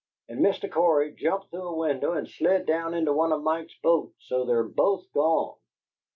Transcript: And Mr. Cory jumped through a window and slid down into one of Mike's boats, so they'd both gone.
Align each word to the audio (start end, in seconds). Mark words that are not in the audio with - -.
And 0.29 0.43
Mr. 0.43 0.67
Cory 0.67 1.13
jumped 1.13 1.51
through 1.51 1.67
a 1.67 1.75
window 1.77 2.13
and 2.13 2.27
slid 2.27 2.65
down 2.65 2.95
into 2.95 3.13
one 3.13 3.31
of 3.31 3.43
Mike's 3.43 3.77
boats, 3.83 4.15
so 4.25 4.45
they'd 4.45 4.75
both 4.75 5.03
gone. 5.13 5.57